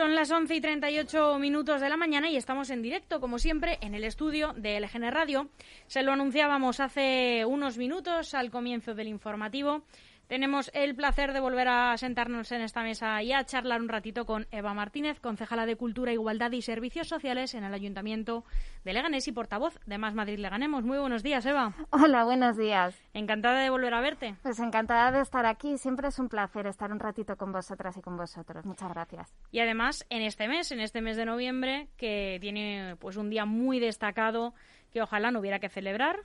[0.00, 3.76] Son las 11 y 38 minutos de la mañana y estamos en directo, como siempre,
[3.82, 5.50] en el estudio de LGN Radio.
[5.88, 9.82] Se lo anunciábamos hace unos minutos al comienzo del informativo.
[10.30, 14.26] Tenemos el placer de volver a sentarnos en esta mesa y a charlar un ratito
[14.26, 18.44] con Eva Martínez, concejala de Cultura, Igualdad y Servicios Sociales en el Ayuntamiento
[18.84, 20.84] de Leganés y portavoz de Más Madrid Leganemos.
[20.84, 21.74] Muy buenos días, Eva.
[21.90, 22.96] Hola, buenos días.
[23.12, 24.36] Encantada de volver a verte.
[24.42, 25.76] Pues encantada de estar aquí.
[25.78, 28.64] Siempre es un placer estar un ratito con vosotras y con vosotros.
[28.64, 29.34] Muchas gracias.
[29.50, 33.46] Y además, en este mes, en este mes de noviembre, que tiene pues un día
[33.46, 34.54] muy destacado
[34.92, 36.20] que ojalá no hubiera que celebrar,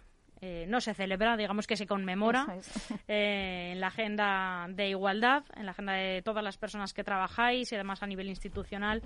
[0.47, 2.45] eh, no se celebra, digamos que se conmemora
[3.07, 7.71] eh, en la agenda de igualdad, en la agenda de todas las personas que trabajáis
[7.71, 9.01] y además a nivel institucional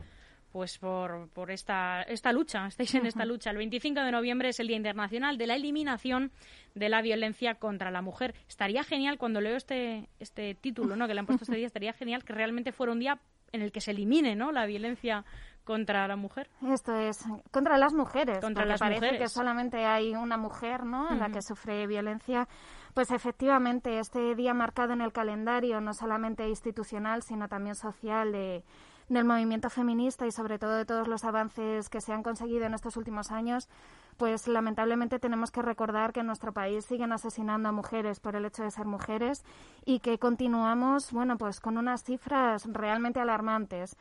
[0.52, 3.52] pues por, por esta, esta lucha, estáis en esta lucha.
[3.52, 6.32] El 25 de noviembre es el Día Internacional de la Eliminación
[6.76, 8.34] de la Violencia contra la Mujer.
[8.50, 11.08] Estaría genial, cuando leo este, este título ¿no?
[11.08, 13.20] que le han puesto este día, estaría genial que realmente fuera un día
[13.52, 14.52] en el que se elimine ¿no?
[14.52, 15.24] la violencia
[15.70, 16.50] contra la mujer.
[16.68, 18.40] Esto es contra las mujeres.
[18.40, 21.12] Contra las parece que solamente hay una mujer, ¿no?
[21.12, 22.48] En la que sufre violencia.
[22.96, 28.64] Pues efectivamente, este día marcado en el calendario, no solamente institucional, sino también social de,
[29.10, 32.74] del movimiento feminista y sobre todo de todos los avances que se han conseguido en
[32.74, 33.70] estos últimos años,
[34.18, 38.46] pues lamentablemente tenemos que recordar que en nuestro país siguen asesinando a mujeres por el
[38.46, 39.46] hecho de ser mujeres
[39.86, 43.96] y que continuamos, bueno, pues con unas cifras realmente alarmantes.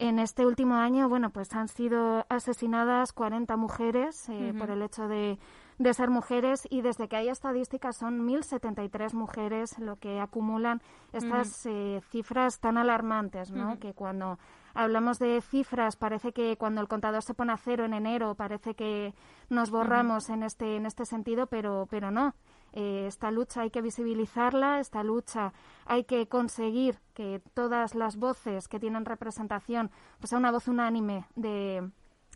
[0.00, 5.08] En este último año, bueno, pues han sido asesinadas 40 mujeres eh, por el hecho
[5.08, 5.38] de,
[5.92, 10.80] ser mujeres y desde que hay estadísticas son 1.073 mujeres lo que acumulan
[11.12, 13.78] estas eh, cifras tan alarmantes, ¿no?
[13.78, 14.38] Que cuando
[14.72, 18.74] hablamos de cifras parece que cuando el contador se pone a cero en enero parece
[18.74, 19.12] que
[19.50, 22.34] nos borramos en este en este sentido, pero pero no.
[22.72, 25.52] Eh, esta lucha hay que visibilizarla, esta lucha
[25.86, 31.26] hay que conseguir que todas las voces que tienen representación, pues sea una voz unánime
[31.34, 31.90] de,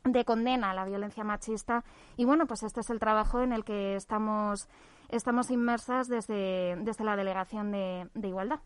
[0.04, 1.84] de condena a la violencia machista.
[2.16, 4.69] Y bueno, pues este es el trabajo en el que estamos,
[5.09, 8.60] estamos inmersas desde, desde la Delegación de, Igualdad.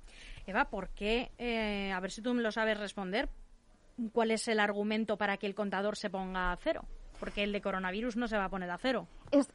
[0.47, 1.33] Eva, ¿por qué?
[1.39, 3.29] Eh, a ver si tú me lo sabes responder.
[4.13, 6.85] ¿Cuál es el argumento para que el contador se ponga a cero?
[7.19, 9.07] Porque el de coronavirus no se va a poner a cero.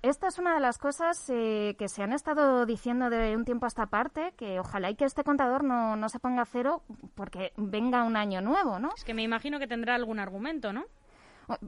[0.01, 3.65] esta es una de las cosas eh, que se han estado diciendo de un tiempo
[3.65, 6.83] a esta parte, que ojalá y que este contador no, no se ponga a cero
[7.15, 8.91] porque venga un año nuevo, ¿no?
[8.95, 10.85] Es que me imagino que tendrá algún argumento, ¿no?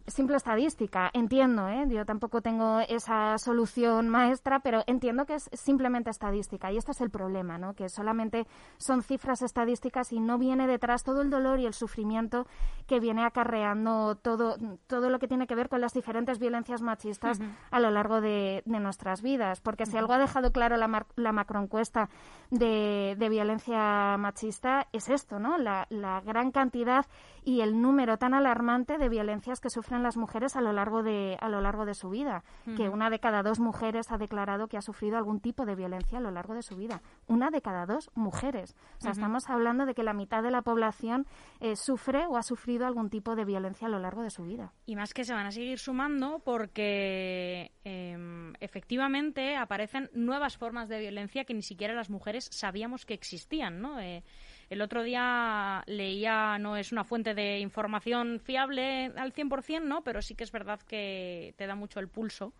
[0.07, 1.85] Simple estadística, entiendo, ¿eh?
[1.89, 7.01] yo tampoco tengo esa solución maestra, pero entiendo que es simplemente estadística y este es
[7.01, 7.73] el problema, ¿no?
[7.73, 8.47] que solamente
[8.77, 12.47] son cifras estadísticas y no viene detrás todo el dolor y el sufrimiento
[12.87, 14.57] que viene acarreando todo,
[14.87, 17.39] todo lo que tiene que ver con las diferentes violencias machistas
[17.71, 22.09] a lo largo de, nuestras vidas, porque si algo ha dejado claro la, la macroencuesta
[22.51, 25.57] de, de, violencia machista es esto, ¿no?
[25.57, 27.05] La, la gran cantidad
[27.43, 31.37] y el número tan alarmante de violencias que sufren las mujeres a lo largo de,
[31.41, 32.43] a lo largo de su vida,
[32.77, 36.17] que una de cada dos mujeres ha declarado que ha sufrido algún tipo de violencia
[36.17, 37.01] a lo largo de su vida.
[37.27, 38.75] Una de cada dos mujeres.
[38.97, 41.27] O sea, estamos hablando de que la mitad de la población
[41.59, 44.71] eh, sufre o ha sufrido algún tipo de violencia a lo largo de su vida.
[44.85, 50.99] Y más que se van a seguir sumando porque em, efectivamente aparecen nuevas formas de
[50.99, 53.99] violencia que ni siquiera las mujeres sabíamos que existían, ¿no?
[53.99, 54.23] Eh,
[54.69, 60.03] el otro día leía, no es una fuente de información fiable al 100%, ¿no?
[60.03, 62.53] Pero sí que es verdad que te da mucho el pulso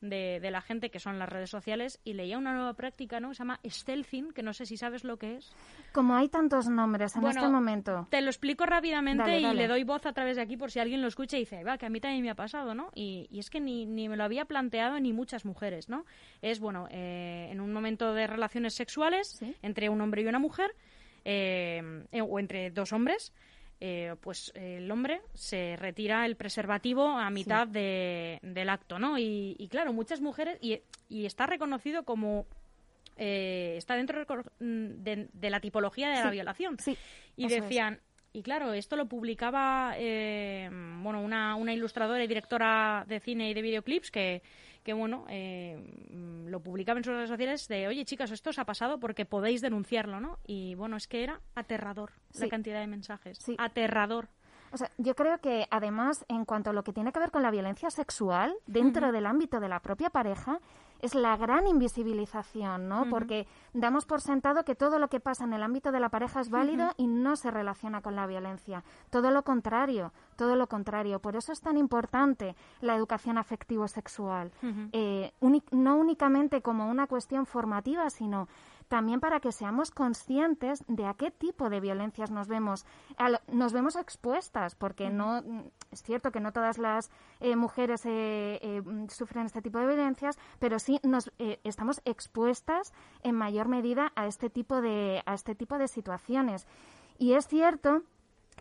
[0.00, 3.34] de, la gente, que son las redes sociales, y leía una nueva práctica, ¿no?
[3.34, 5.52] Se llama stealthing, que no sé si sabes lo que es.
[5.92, 8.06] Como hay tantos nombres en este momento.
[8.10, 11.02] Te lo explico rápidamente y le doy voz a través de aquí por si alguien
[11.02, 12.90] lo escucha y dice, va, que a mí también me ha pasado, ¿no?
[12.94, 16.04] Y, es que ni, ni, me lo había planteado ni muchas mujeres, ¿no?
[16.42, 20.74] Es, bueno, eh, en un momento de relaciones sexuales entre un hombre y una mujer,
[21.24, 23.32] eh, o entre dos hombres,
[23.80, 29.18] eh, pues el hombre se retira el preservativo a mitad del acto, ¿no?
[29.18, 30.80] Y, claro, muchas mujeres, y,
[31.26, 32.46] está reconocido como
[33.16, 34.24] eh, está dentro
[34.58, 36.76] de, la tipología de la violación.
[37.36, 38.00] y decían,
[38.34, 40.68] y claro, esto lo publicaba eh,
[41.02, 44.42] bueno, una, una ilustradora y directora de cine y de videoclips que,
[44.82, 45.78] que bueno, eh,
[46.48, 49.60] lo publicaba en sus redes sociales de, oye chicas, esto os ha pasado porque podéis
[49.60, 50.40] denunciarlo, ¿no?
[50.44, 53.38] Y bueno, es que era aterrador la cantidad de mensajes.
[53.56, 54.28] Aterrador.
[54.72, 57.44] O sea, yo creo que además, en cuanto a lo que tiene que ver con
[57.44, 60.58] la violencia sexual, dentro del ámbito de la propia pareja,
[61.04, 63.06] es la gran invisibilización, ¿no?
[63.10, 66.40] Porque damos por sentado que todo lo que pasa en el ámbito de la pareja
[66.40, 68.82] es válido y no se relaciona con la violencia.
[69.10, 71.18] Todo lo contrario, todo lo contrario.
[71.20, 74.50] Por eso es tan importante la educación afectivo-sexual.
[74.92, 75.32] Eh,
[75.72, 78.48] no únicamente como una cuestión formativa, sino
[78.94, 82.86] también para que seamos conscientes de a qué tipo de violencias nos vemos,
[83.48, 85.42] nos vemos expuestas, porque no
[85.90, 87.10] es cierto que no todas las
[87.40, 91.32] eh, mujeres eh, eh, sufren este tipo de violencias, pero sí nos
[91.64, 92.92] estamos expuestas
[93.24, 96.68] en mayor medida a este tipo de a este tipo de situaciones.
[97.18, 98.02] Y es cierto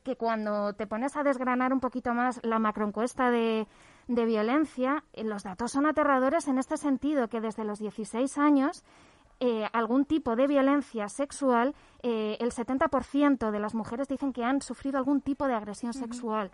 [0.03, 3.67] que cuando te pones a desgranar un poquito más la macroencuesta de,
[4.07, 8.83] de violencia, los datos son aterradores en este sentido, que desde los 16 años
[9.39, 14.61] eh, algún tipo de violencia sexual, eh, el 70% de las mujeres dicen que han
[14.61, 16.51] sufrido algún tipo de agresión sexual.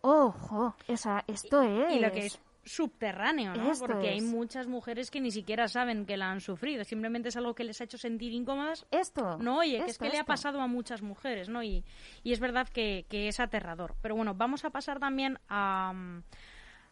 [0.00, 1.94] Ojo, esa, esto es...
[1.94, 3.72] Y lo que es subterráneo, ¿no?
[3.78, 7.54] Porque hay muchas mujeres que ni siquiera saben que la han sufrido, simplemente es algo
[7.54, 8.86] que les ha hecho sentir incómodas.
[8.90, 9.38] Esto.
[9.38, 11.62] No, oye, que es que le ha pasado a muchas mujeres, ¿no?
[11.62, 11.84] Y,
[12.22, 13.94] y es verdad que, que, es aterrador.
[14.00, 15.92] Pero bueno, vamos a pasar también a,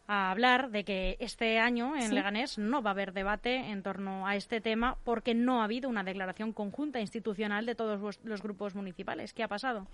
[0.07, 4.27] a hablar de que este año en Leganés no va a haber debate en torno
[4.27, 8.75] a este tema porque no ha habido una declaración conjunta institucional de todos los grupos
[8.75, 9.33] municipales.
[9.33, 9.87] ¿Qué ha pasado?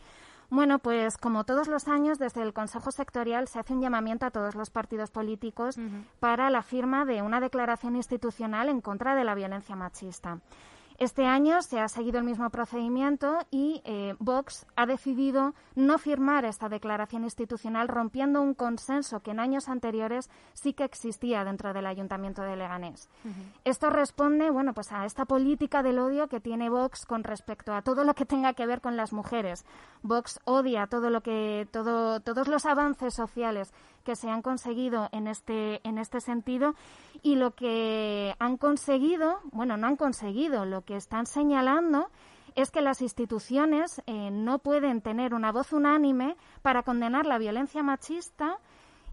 [0.50, 4.32] Bueno, pues como todos los años, desde el Consejo Sectorial se hace un llamamiento a
[4.32, 5.78] todos los partidos políticos
[6.20, 10.40] para la firma de una declaración institucional en contra de la violencia machista.
[10.98, 16.44] Este año se ha seguido el mismo procedimiento y eh, Vox ha decidido no firmar
[16.44, 21.86] esta declaración institucional, rompiendo un consenso que en años anteriores sí que existía dentro del
[21.86, 23.10] Ayuntamiento de Leganés.
[23.64, 27.84] Esto responde, bueno, pues a esta política del odio que tiene Vox con respecto a
[27.84, 29.66] todo lo que tenga que ver con las mujeres.
[30.02, 33.72] Vox odia todo lo que, todo, todos los avances sociales
[34.08, 36.76] que se han conseguido en este, en este sentido
[37.24, 42.08] y lo que han conseguido, bueno, no han conseguido, lo que están señalando
[42.56, 47.84] es que las instituciones eh, no pueden tener una voz unánime para condenar la violencia
[47.84, 48.60] machista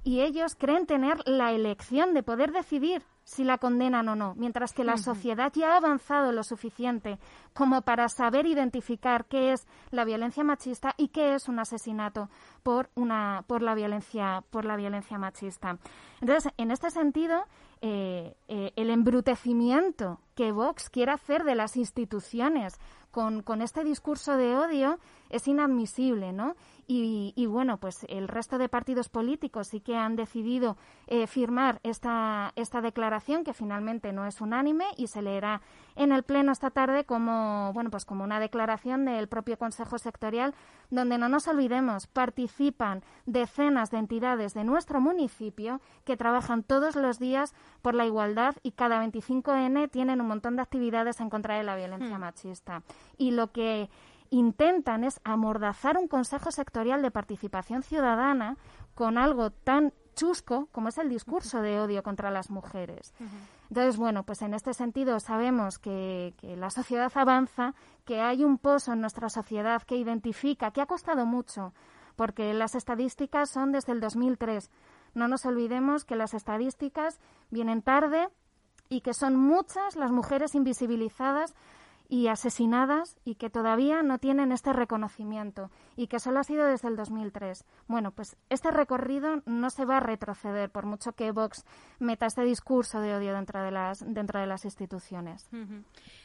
[0.04, 4.72] y ellos creen tener la elección de poder decidir si la condenan o no, mientras
[4.72, 7.18] que la sociedad ya ha avanzado lo suficiente
[7.54, 12.28] como para saber identificar qué es la violencia machista y qué es un asesinato
[12.62, 15.78] por una por la violencia por la violencia machista.
[16.20, 17.44] Entonces, en este sentido,
[17.80, 22.78] eh, eh, el embrutecimiento que Vox quiere hacer de las instituciones
[23.10, 24.98] con, con este discurso de odio
[25.30, 26.56] es inadmisible, ¿no?
[26.86, 30.76] Y, bueno, pues el resto de partidos políticos sí que han decidido
[31.06, 35.62] eh, firmar esta, esta declaración que finalmente no es unánime y se leerá
[35.96, 40.54] en el pleno esta tarde como bueno pues como una declaración del propio Consejo Sectorial
[40.90, 47.18] donde no nos olvidemos participan decenas de entidades de nuestro municipio que trabajan todos los
[47.18, 51.64] días por la igualdad y cada 25N tienen un montón de actividades en contra de
[51.64, 52.20] la violencia hmm.
[52.20, 52.82] machista
[53.16, 53.88] y lo que
[54.34, 58.56] intentan es amordazar un consejo sectorial de participación ciudadana
[58.94, 63.12] con algo tan chusco como es el discurso de odio contra las mujeres.
[63.68, 68.58] Entonces, bueno, pues en este sentido sabemos que, que, la sociedad avanza, que hay un
[68.58, 71.72] pozo en nuestra sociedad que identifica, que ha costado mucho,
[72.16, 74.70] porque las estadísticas son desde el 2003.
[75.14, 77.20] No nos olvidemos que las estadísticas
[77.50, 78.28] vienen tarde
[78.88, 81.54] y que son muchas las mujeres invisibilizadas
[82.08, 86.88] y asesinadas y que todavía no tienen este reconocimiento y que solo ha sido desde
[86.88, 87.64] el 2003.
[87.86, 91.64] Bueno, pues este recorrido no se va a retroceder por mucho que Vox
[91.98, 95.48] meta este discurso de odio dentro de las, dentro de las instituciones.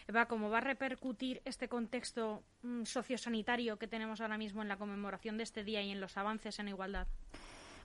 [0.07, 4.77] Eva, ¿cómo va a repercutir este contexto mm, sociosanitario que tenemos ahora mismo en la
[4.77, 7.07] conmemoración de este día y en los avances en igualdad?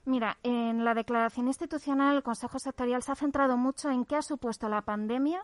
[0.05, 4.21] Mira, en la declaración institucional el Consejo Sectorial se ha centrado mucho en qué ha
[4.21, 5.43] supuesto la pandemia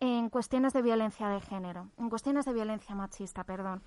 [0.00, 3.82] en cuestiones de violencia de género, en cuestiones de violencia machista, perdón.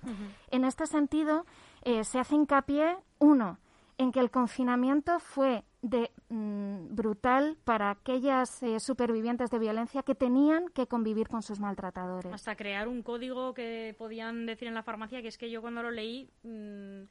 [0.50, 1.46] En este sentido,
[1.82, 3.58] eh, se hace hincapié, uno,
[3.98, 10.14] en que el confinamiento fue de, mm, brutal para aquellas eh, supervivientes de violencia que
[10.14, 12.32] tenían que convivir con sus maltratadores.
[12.32, 15.82] Hasta crear un código que podían decir en la farmacia, que es que yo cuando
[15.82, 16.30] lo leí...
[16.42, 17.04] Mm,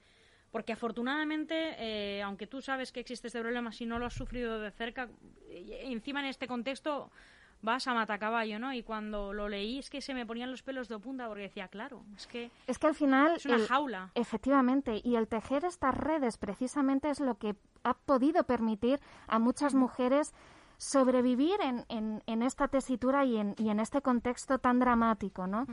[0.52, 4.60] porque afortunadamente, eh, aunque tú sabes que existe este problema, si no lo has sufrido
[4.60, 5.08] de cerca,
[5.48, 7.12] encima en este contexto
[7.62, 8.74] vas a matacaballo, ¿no?
[8.74, 11.68] Y cuando lo leí es que se me ponían los pelos de punta porque decía,
[11.68, 14.12] claro, es que es que al final es una jaula.
[14.16, 19.74] Efectivamente, y el tejer estas redes precisamente es lo que ha podido permitir a muchas
[19.74, 20.34] mujeres
[20.78, 25.66] sobrevivir en, en, esta tesitura y en, y en este contexto tan dramático, ¿no?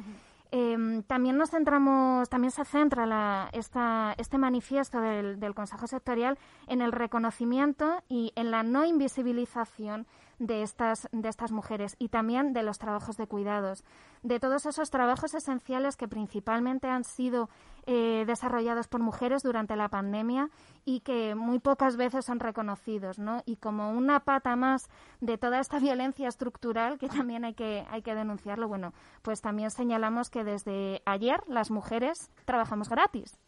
[0.51, 6.39] Em, también nos centramos, también se centra la, esta, este manifiesto del, del, Consejo Sectorial
[6.67, 10.07] en el reconocimiento y en la no invisibilización
[10.39, 13.85] de estas, de estas mujeres y también de los trabajos de cuidados,
[14.23, 17.49] de todos esos trabajos esenciales que principalmente han sido
[17.87, 20.51] eh, desarrollados por mujeres durante la pandemia
[20.85, 23.43] y que muy pocas veces son reconocidos, ¿no?
[23.47, 24.89] Y como una pata más
[25.21, 29.71] de toda esta violencia estructural, que también hay que, hay que denunciarlo, bueno, pues también
[29.71, 33.39] señalamos que desde ayer las mujeres trabajamos gratis.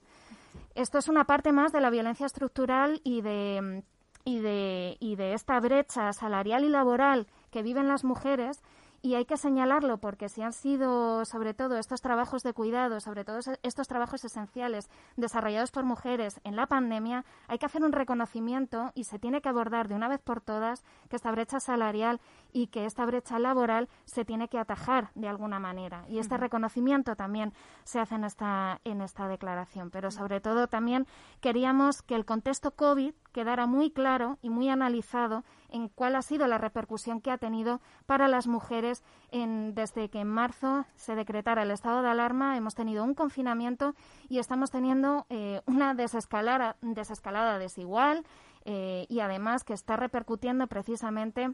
[0.74, 3.82] Esto es una parte más de la violencia estructural y de
[4.24, 8.60] y de, y de esta brecha salarial y laboral que viven las mujeres
[9.00, 13.24] y hay que señalarlo porque si han sido, sobre todo, estos trabajos de cuidado, sobre
[13.24, 18.90] todo estos trabajos esenciales desarrollados por mujeres en la pandemia, hay que hacer un reconocimiento
[18.94, 22.20] y se tiene que abordar de una vez por todas que esta brecha salarial
[22.52, 26.04] y que esta brecha laboral se tiene que atajar de alguna manera.
[26.08, 27.52] Y este reconocimiento también
[27.84, 29.90] se hace en esta, en esta declaración.
[29.90, 31.06] Pero sobre todo también
[31.40, 36.46] queríamos que el contexto COVID quedara muy claro y muy analizado en cuál ha sido
[36.46, 41.62] la repercusión que ha tenido para las mujeres en, desde que en marzo se decretara
[41.62, 42.56] el estado de alarma.
[42.56, 43.94] Hemos tenido un confinamiento
[44.28, 48.24] y estamos teniendo eh, una desescalada, desescalada desigual
[48.64, 51.50] eh, y además que está repercutiendo precisamente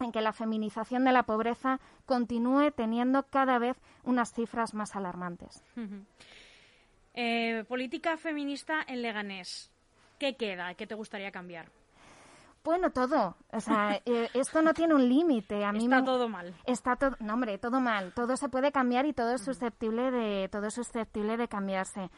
[0.00, 5.62] en que la feminización de la pobreza continúe teniendo cada vez unas cifras más alarmantes.
[7.14, 9.70] Eh, política feminista en Leganés.
[10.18, 10.74] ¿Qué queda?
[10.74, 11.66] ¿Qué te gustaría cambiar?
[12.64, 13.36] Bueno, todo.
[13.52, 15.64] O sea, eh, esto no tiene un límite.
[15.64, 16.54] A mí está todo mal.
[16.64, 18.12] Está todo, no hombre, todo mal.
[18.14, 22.10] Todo se puede cambiar y todo es susceptible de, todo es susceptible de cambiarse.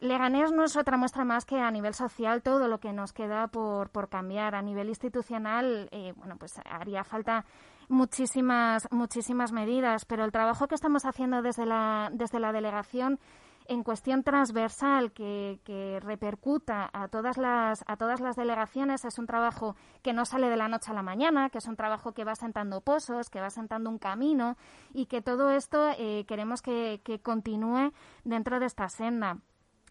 [0.00, 3.46] Leganés no es otra muestra más que a nivel social todo lo que nos queda
[3.48, 4.54] por, por cambiar.
[4.54, 7.44] A nivel institucional, eh, bueno, pues haría falta
[7.88, 13.18] muchísimas, muchísimas medidas, pero el trabajo que estamos haciendo desde la, desde la delegación
[13.66, 15.58] en cuestión transversal que,
[16.02, 20.56] repercuta a todas las a todas las delegaciones es un trabajo que no sale de
[20.56, 23.50] la noche a la mañana que es un trabajo que va sentando pozos que va
[23.50, 24.56] sentando un camino
[24.92, 27.92] y que todo esto eh, queremos que, que continúe
[28.24, 29.38] dentro de esta senda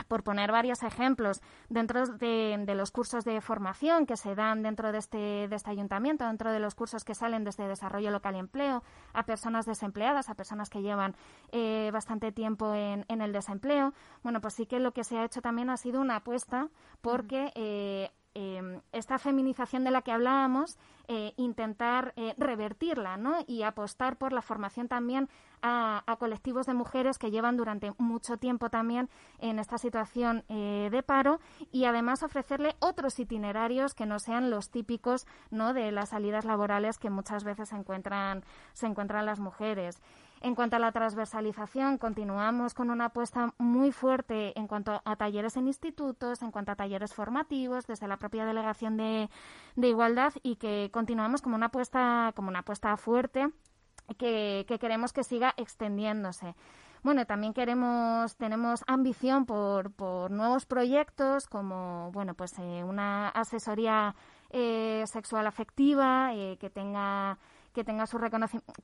[0.08, 4.98] por poner varios ejemplos, dentro de, los cursos de formación que se dan dentro de
[4.98, 8.84] este, de este ayuntamiento, dentro de los cursos que salen desde Desarrollo Local y Empleo,
[9.14, 11.16] a personas desempleadas, a personas que llevan
[11.52, 15.26] eh, bastante tiempo en, en, el desempleo, bueno, pues sí que lo que se ha
[15.26, 16.70] hecho también ha sido una apuesta
[17.02, 23.36] porque eh, Em, esta feminización de la que hablábamos, eh, intentar eh, revertirla ¿no?
[23.46, 25.30] y apostar por la formación también
[25.62, 31.04] a, colectivos de mujeres que llevan durante mucho tiempo también en esta situación eh, de
[31.04, 35.74] paro y además ofrecerle otros itinerarios que no sean los típicos ¿no?
[35.74, 40.02] de las salidas laborales que muchas veces se encuentran, se encuentran las mujeres.
[40.44, 45.56] En cuanto a la transversalización, continuamos con una apuesta muy fuerte en cuanto a talleres
[45.56, 49.30] en institutos, en cuanto a talleres formativos, desde la propia delegación de,
[49.78, 53.52] igualdad y que continuamos como una apuesta, como una apuesta fuerte
[54.18, 56.56] que, queremos que siga extendiéndose.
[57.04, 64.14] Bueno, también queremos, tenemos ambición por, por nuevos proyectos como, bueno, pues eh, una asesoría
[64.50, 67.38] eh, sexual afectiva eh, que tenga
[67.74, 68.20] que tenga su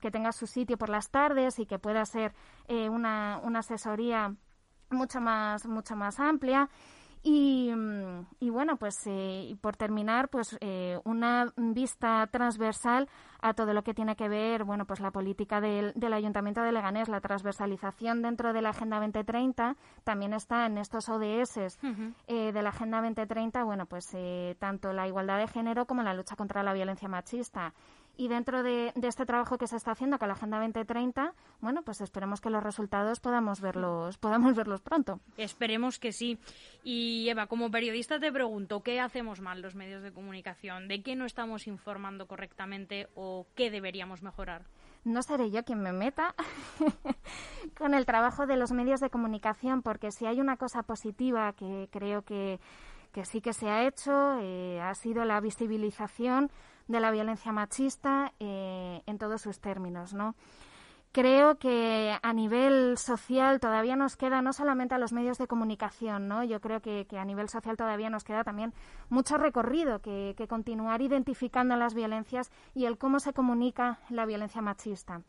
[0.00, 2.34] que tenga su sitio por las tardes y que pueda ser
[2.68, 4.34] eh, una, una asesoría
[4.90, 6.68] mucho más mucho más amplia
[7.22, 7.70] y,
[8.38, 13.10] y, bueno, pues eh, por terminar, pues eh, una vista transversal
[13.42, 16.72] a todo lo que tiene que ver, bueno, pues la política del, del, Ayuntamiento de
[16.72, 21.78] Leganés, la transversalización dentro de la Agenda 2030 también está en estos ODS
[22.26, 24.16] eh, de la Agenda 2030, bueno, pues
[24.58, 27.74] tanto la igualdad de género como la lucha contra la violencia machista.
[28.20, 32.02] Y dentro de, este trabajo que se está haciendo con la Agenda 2030, bueno, pues
[32.02, 35.20] esperemos que los resultados podamos verlos, podamos verlos pronto.
[35.38, 36.38] Esperemos que sí.
[36.84, 40.86] Y Eva, como periodista te pregunto, ¿qué hacemos mal los medios de comunicación?
[40.86, 44.66] ¿De qué no estamos informando correctamente o qué deberíamos mejorar?
[45.02, 46.34] no seré yo quien me meta
[47.78, 51.88] con el trabajo de los medios de comunicación, porque si hay una cosa positiva que
[51.90, 52.60] creo que,
[53.10, 56.50] que sí que se ha hecho, eh, ha sido la visibilización
[56.90, 60.34] de la violencia machista eh, en todos sus términos, ¿no?
[61.12, 66.28] Creo que a nivel social todavía nos queda, no solamente a los medios de comunicación,
[66.28, 66.44] ¿no?
[66.44, 68.72] Yo creo que, a nivel social todavía nos queda también
[69.08, 75.22] mucho recorrido que, continuar identificando las violencias y el cómo se comunica la violencia machista.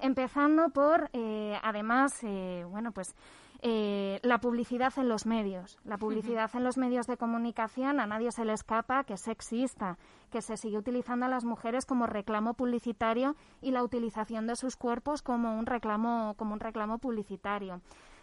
[0.00, 3.14] Empezando por, eh, además, eh, bueno, pues
[3.60, 5.78] eh, la publicidad en los medios.
[5.84, 9.98] La publicidad en los medios de comunicación a nadie se le escapa que es sexista,
[10.30, 14.76] que se sigue utilizando a las mujeres como reclamo publicitario y la utilización de sus
[14.76, 17.80] cuerpos como un reclamo, como un reclamo publicitario.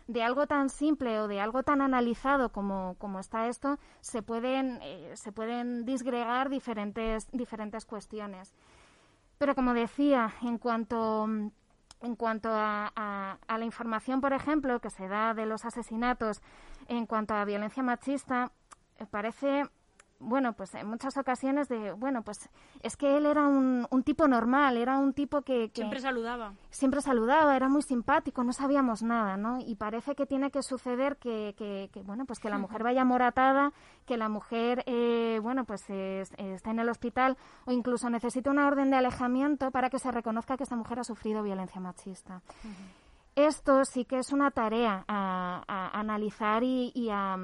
[0.07, 4.79] De algo tan simple o de algo tan analizado como, como está esto, se pueden,
[4.83, 8.53] eh, se pueden disgregar diferentes, diferentes cuestiones.
[9.37, 11.27] Pero como decía, en cuanto
[12.01, 16.41] en cuanto a, a, la información, por ejemplo, que se da de los asesinatos,
[16.87, 18.51] en cuanto a violencia machista,
[18.97, 19.63] eh, parece
[20.19, 22.49] bueno, pues en muchas ocasiones de, bueno, pues
[22.81, 26.53] es que él era un, un tipo normal, era un tipo que, Siempre saludaba.
[26.69, 29.59] Siempre saludaba, era muy simpático, no sabíamos nada, ¿no?
[29.59, 33.73] Y parece que tiene que suceder que, que, bueno, pues que la mujer vaya moratada,
[34.05, 38.91] que la mujer, eh, bueno, pues esté en el hospital o incluso necesite una orden
[38.91, 42.41] de alejamiento para que se reconozca que esta mujer ha sufrido violencia machista.
[43.35, 47.37] Esto sí que es una tarea a, analizar y, y a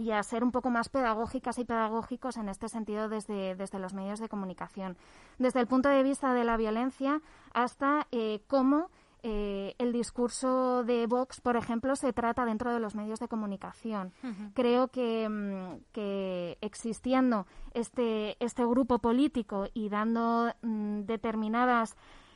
[0.00, 3.92] y a ser un poco más pedagógicas y pedagógicos en este sentido desde, desde los
[3.92, 4.96] medios de comunicación.
[5.38, 7.20] Desde el punto de vista de la violencia
[7.52, 8.88] hasta eh, cómo
[9.22, 14.14] eh, el discurso de Vox, por ejemplo, se trata dentro de los medios de comunicación.
[14.54, 21.94] Creo que, mm, que, existiendo este, este grupo político y dando mm, determinadas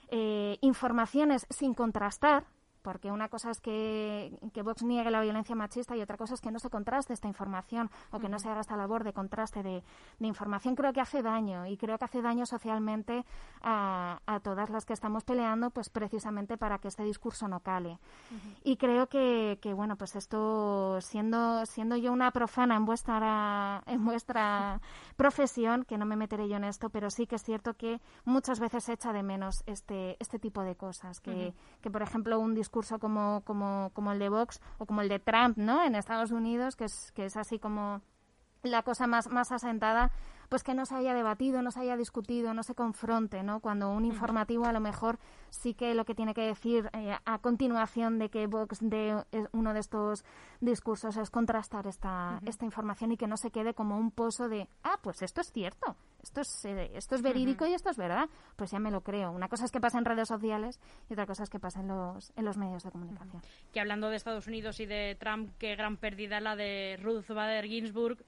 [0.09, 2.45] eh, informaciones sin contrastar,
[2.85, 6.43] porque una cosa es que, que, Vox niegue la violencia machista y otra cosa es
[6.43, 9.63] que no se contraste esta información o que no se haga esta labor de contraste
[9.63, 9.83] de,
[10.21, 10.77] información.
[10.77, 13.25] Creo que hace daño y creo que hace daño socialmente
[13.63, 17.99] a, todas las que estamos peleando, pues precisamente para que este discurso no cale.
[18.65, 24.05] Y creo que, que, bueno, pues esto, siendo, siendo yo una profana en vuestra, en
[24.05, 24.83] vuestra
[25.17, 28.61] profesión, que no me meteré yo en esto, pero sí que es cierto que muchas
[28.61, 32.55] veces se echa de menos este, este tipo de cosas, que, que por ejemplo un
[32.55, 35.85] discurso discurso como, como, como el de Vox o como el de Trump, ¿no?
[35.85, 38.01] En Estados Unidos, que es, que es así como
[38.65, 40.11] la cosa más, más asentada,
[40.49, 43.61] pues que no se haya debatido, no se haya discutido, no se confronte, ¿no?
[43.61, 47.39] Cuando un informativo a lo mejor sí que lo que tiene que decir eh, a
[47.39, 50.25] continuación de que Vox de eh, uno de estos
[50.61, 54.69] discursos es contrastar esta, esta información y que no se quede como un pozo de,
[54.83, 58.29] ah, pues esto es cierto, esto es, eh, esto es verídico y esto es verdad,
[58.57, 59.31] pues ya me lo creo.
[59.31, 61.89] Una cosa es que pasa en redes sociales y otra cosa es que pasa en
[61.89, 63.43] los, en los medios de comunicación.
[63.73, 67.67] Que hablando de Estados Unidos y de Trump, qué gran pérdida la de Ruth Bader
[67.67, 68.19] Ginsburg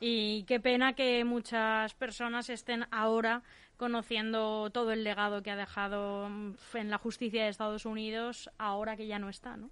[0.00, 3.42] y qué pena que muchas personas estén ahora
[3.76, 8.96] conociendo todo el legado que ha dejado mm, en la justicia de Estados Unidos ahora
[8.96, 9.68] que ya no está, ¿no?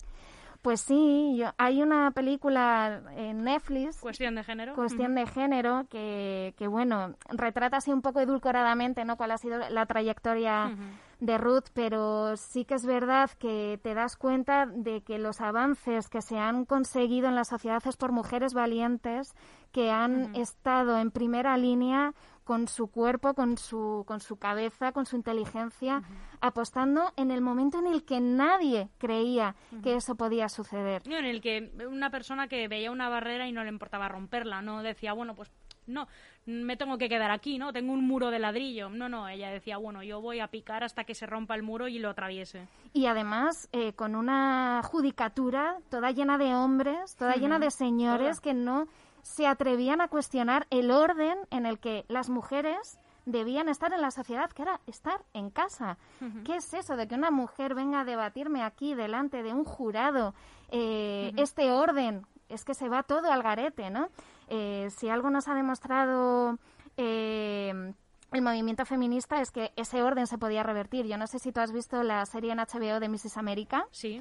[0.62, 4.00] Pues sí, hay una película en Netflix.
[4.00, 4.74] Cuestión de género.
[4.74, 9.16] Cuestión de género que, que, bueno, retrata así un poco edulcoradamente, ¿no?
[9.16, 10.70] Cuál ha sido la trayectoria
[11.18, 16.08] de Ruth, pero sí que es verdad que te das cuenta de que los avances
[16.08, 19.34] que se han conseguido en la sociedad es por mujeres valientes
[19.70, 22.12] que han estado en primera línea
[22.44, 26.02] con su cuerpo, con su, con su cabeza, con su inteligencia,
[26.40, 31.02] apostando en el momento en el que nadie creía que eso podía suceder.
[31.04, 34.82] en el que una persona que veía una barrera y no le importaba romperla, no
[34.82, 35.52] decía, bueno, pues
[35.86, 36.06] no,
[36.46, 37.72] me tengo que quedar aquí, ¿no?
[37.72, 38.88] Tengo un muro de ladrillo.
[38.88, 41.88] No, no, ella decía, bueno, yo voy a picar hasta que se rompa el muro
[41.88, 42.68] y lo atraviese.
[42.92, 48.54] Y además, eh, con una judicatura toda llena de hombres, toda llena de señores que
[48.54, 48.86] no
[49.22, 54.10] se atrevían a cuestionar el orden en el que las mujeres debían estar en la
[54.10, 55.96] sociedad, que era estar en casa.
[56.44, 60.34] ¿Qué es eso de que una mujer venga a debatirme aquí delante de un jurado
[60.70, 62.26] eh, este orden?
[62.48, 64.08] Es que se va todo al garete, ¿no?
[64.48, 66.58] Eh, si algo nos ha demostrado
[66.96, 67.94] eh,
[68.32, 71.06] el movimiento feminista es que ese orden se podía revertir.
[71.06, 73.36] Yo no sé si tú has visto la serie en HBO de Mrs.
[73.36, 73.86] America.
[73.92, 74.20] Sí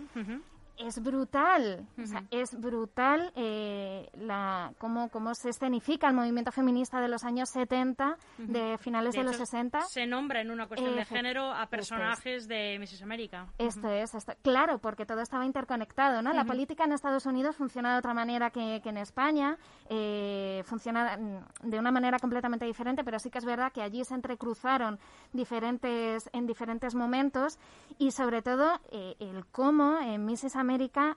[0.86, 1.88] es brutal,
[2.32, 8.18] es brutal eh, la, cómo, cómo se escenifica el movimiento feminista de los años 70,
[8.38, 9.82] de finales de, los 60.
[9.82, 13.04] Se nombra en una cuestión de género a personajes de Mrs.
[13.04, 13.48] América.
[13.58, 16.34] Esto es, claro, porque todo estaba interconectado, ¿no?
[16.34, 19.58] La política en Estados Unidos funciona de otra manera que, en España,
[19.90, 21.18] eh, funciona
[21.62, 25.00] de una manera completamente diferente, pero sí que es verdad que allí se entrecruzaron
[25.32, 27.58] diferentes, en diferentes momentos
[27.98, 30.56] y sobre todo eh, el cómo en Mrs.
[30.56, 30.71] América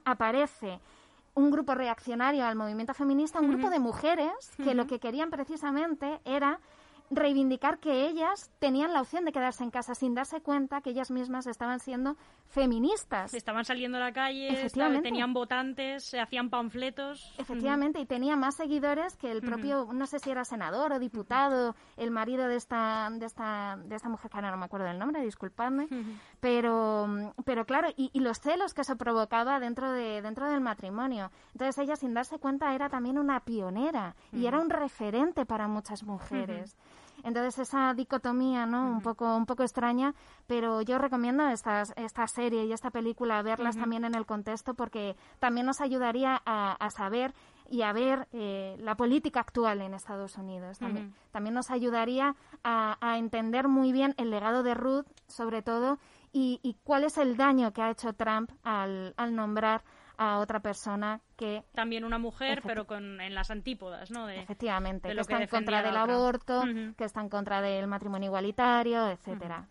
[0.04, 0.80] aparece
[1.34, 6.20] un grupo reaccionario al movimiento feminista, un grupo de mujeres que lo que querían precisamente
[6.24, 6.60] era
[7.10, 11.10] reivindicar que ellas tenían la opción de quedarse en casa sin darse cuenta que ellas
[11.10, 12.16] mismas estaban siendo
[12.54, 13.34] feministas.
[13.34, 14.70] Estaban saliendo a la calle,
[15.02, 17.34] tenían votantes, se hacían panfletos.
[17.36, 21.74] Efectivamente, y tenía más seguidores que el propio, no sé si era senador o diputado,
[21.96, 24.98] el marido de esta, de esta, de esta mujer, que ahora no me acuerdo del
[24.98, 25.88] nombre, disculpadme,
[26.40, 31.30] pero, pero claro, y, los celos que se provocaba dentro, de, dentro del matrimonio.
[31.52, 36.04] Entonces ella, sin darse cuenta, era también una pionera y era un referente para muchas
[36.04, 36.76] mujeres.
[37.22, 38.90] Entonces esa dicotomía, ¿no?
[38.90, 40.14] Un poco un poco extraña,
[40.46, 45.16] pero yo recomiendo estas, esta serie y esta película verlas también en el contexto porque
[45.38, 47.34] también nos ayudaría a, saber
[47.70, 50.78] y a ver eh, la política actual en Estados Unidos.
[50.78, 55.98] También, también nos ayudaría a, a, entender muy bien el legado de Ruth, sobre todo,
[56.32, 59.82] y, y cuál es el daño que ha hecho Trump al, al nombrar
[60.16, 65.20] a otra persona que también una mujer pero con en las antípodas no efectivamente que
[65.20, 66.62] está en contra del aborto
[66.96, 69.66] que está en contra del matrimonio igualitario etcétera.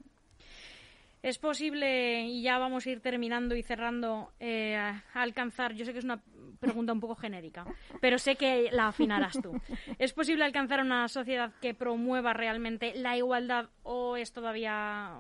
[1.22, 4.78] Es posible y ya vamos a ir terminando y cerrando eh,
[5.14, 6.22] alcanzar yo sé que es una
[6.60, 7.66] pregunta un poco genérica
[8.02, 9.54] pero sé que la afinarás tú.
[10.00, 15.14] Es posible alcanzar una sociedad que promueva realmente la igualdad o es todavía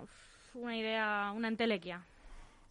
[0.53, 2.05] una idea una entelequia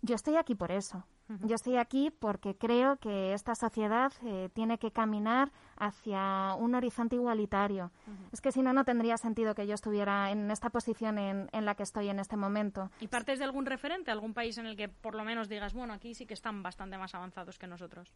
[0.02, 4.78] yo estoy aquí por eso yo estoy aquí porque creo que esta sociedad eh, tiene
[4.78, 7.90] que caminar hacia un horizonte igualitario.
[8.32, 11.64] Es que si no, no tendría sentido que yo estuviera en esta posición en, en,
[11.64, 12.90] la que estoy en este momento.
[13.00, 15.94] ¿Y partes de algún referente, algún país en el que por lo menos digas, bueno,
[15.94, 18.12] aquí sí que están bastante más avanzados que nosotros?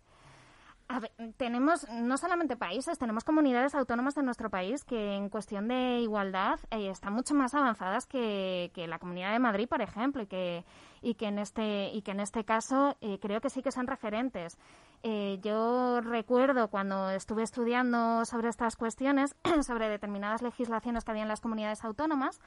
[1.36, 6.60] Tenemos no solamente países, tenemos comunidades autónomas de nuestro país que en cuestión de igualdad
[6.70, 10.64] eh, están mucho más avanzadas que, la Comunidad de Madrid, por ejemplo, y que,
[11.02, 13.86] y que en este y que en este caso eh, creo que sí que son
[13.86, 14.58] referentes.
[15.02, 21.28] Eh, yo recuerdo cuando estuve estudiando sobre estas cuestiones, sobre determinadas legislaciones que había en
[21.28, 22.40] las comunidades autónomas,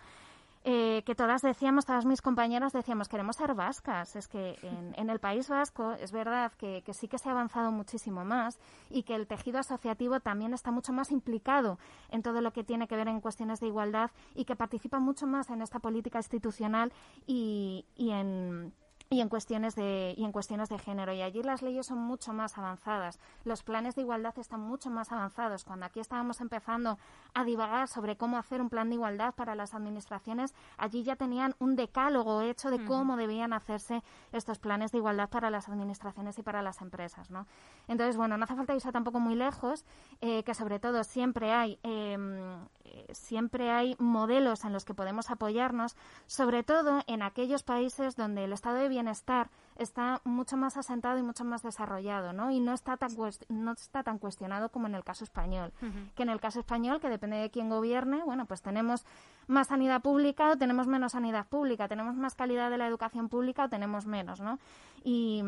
[0.66, 4.16] eh, que todas decíamos, todas mis compañeras decíamos, queremos ser vascas.
[4.16, 4.56] Es que
[4.96, 9.04] en, el País Vasco es verdad que, sí que se ha avanzado muchísimo más y
[9.04, 12.96] que el tejido asociativo también está mucho más implicado en todo lo que tiene que
[12.96, 16.92] ver en cuestiones de igualdad y que participa mucho más en esta política institucional
[17.26, 18.74] y en
[19.10, 21.14] y en cuestiones de y en cuestiones de género.
[21.14, 23.20] Y allí las leyes son mucho más avanzadas.
[23.44, 25.64] Los planes de igualdad están mucho más avanzados.
[25.64, 26.98] Cuando aquí estábamos empezando
[27.34, 31.56] a divagar sobre cómo hacer un plan de igualdad para las administraciones allí ya tenían
[31.60, 36.44] un decálogo hecho de cómo debían hacerse estos planes de igualdad para las administraciones y
[36.44, 37.46] para las empresas ¿no?
[37.88, 39.86] entonces bueno no hace falta irse tampoco muy lejos
[40.22, 45.30] eh, que sobre todo siempre hay em, eh, siempre hay modelos en los que podemos
[45.30, 45.96] apoyarnos
[46.26, 51.24] sobre todo en aquellos países donde el estado de bienestar está mucho más asentado y
[51.24, 52.52] mucho más desarrollado, ¿no?
[52.52, 53.12] Y no está tan
[53.48, 55.72] no está tan cuestionado como en el caso español,
[56.16, 59.06] que en el caso español, que depende de quién gobierne, bueno, pues tenemos
[59.48, 63.66] más sanidad pública o tenemos menos sanidad pública, tenemos más calidad de la educación pública
[63.66, 64.60] o tenemos menos, ¿no?
[65.04, 65.44] Y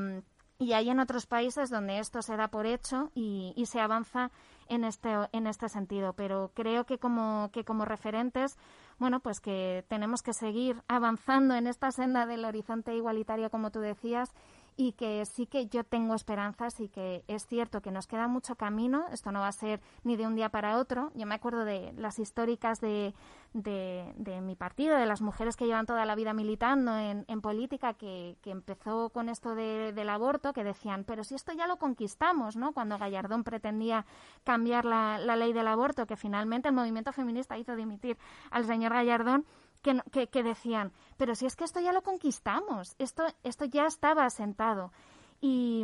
[0.61, 4.29] y hay en otros países donde esto se da por hecho y, y, se avanza
[4.69, 8.59] en este en este sentido pero creo que como que como referentes
[9.01, 13.79] bueno, pues que tenemos que seguir avanzando en esta senda del horizonte igualitario, como tú
[13.79, 14.31] decías,
[14.77, 18.55] y que sí que yo tengo esperanzas y que es cierto que nos queda mucho
[18.55, 21.11] camino, esto no va a ser ni de un día para otro.
[21.15, 23.13] Yo me acuerdo de las históricas de,
[23.53, 27.93] de, mi partido, de las mujeres que llevan toda la vida militando en, en política,
[27.93, 32.55] que, que, empezó con esto del aborto, que decían, pero si esto ya lo conquistamos,
[32.55, 32.71] ¿no?
[32.71, 34.05] Cuando Gallardón pretendía
[34.43, 38.17] cambiar la, la ley del aborto, que finalmente el movimiento feminista hizo dimitir
[38.49, 39.45] al señor Gallardón,
[39.81, 44.25] que, que, decían, pero si es que esto ya lo conquistamos, esto, esto ya estaba
[44.25, 44.91] asentado.
[45.39, 45.83] Y,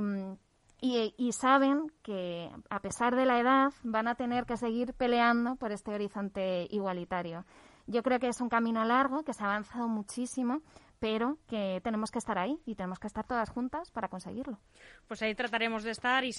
[0.81, 5.55] y, y, saben que, a pesar de la edad, van a tener que seguir peleando
[5.55, 7.45] por este horizonte igualitario.
[7.87, 10.61] Yo creo que es un camino largo, que se ha avanzado muchísimo,
[10.99, 14.59] pero que tenemos que estar ahí y tenemos que estar todas juntas para conseguirlo.
[15.07, 16.31] Pues ahí trataremos de estar y,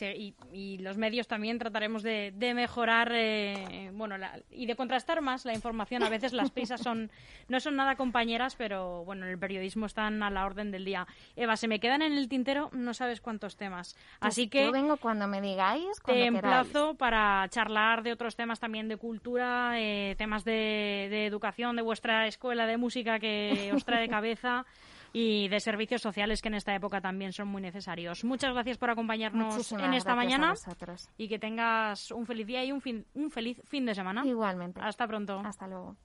[0.52, 4.16] y, los medios también trataremos de, mejorar eh, bueno
[4.50, 6.02] y de contrastar más la información.
[6.02, 7.10] A veces las prisas son
[7.48, 11.06] no son nada compañeras, pero bueno, en el periodismo están a la orden del día.
[11.36, 13.94] Eva, se me quedan en el tintero no sabes cuántos temas.
[14.18, 15.86] Pues Así que yo vengo cuando me digáis.
[16.04, 21.76] te emplazo para charlar de otros temas también de cultura, eh, temas de, de educación,
[21.76, 24.08] de vuestra escuela de música que os trae de
[25.12, 28.24] y de servicios sociales que en esta época también son muy necesarios.
[28.24, 30.54] Muchas gracias por acompañarnos en esta mañana
[31.16, 34.24] y que tengas un feliz día y un, fin, un feliz fin de semana.
[34.26, 34.80] Igualmente.
[34.82, 35.40] Hasta pronto.
[35.44, 35.96] Hasta luego.